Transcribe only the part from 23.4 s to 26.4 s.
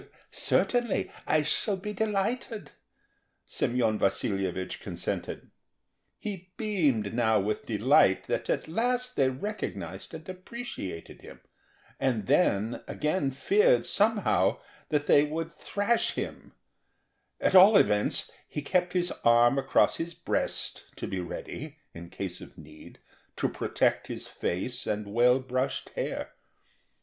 protect his face and well brushed hair.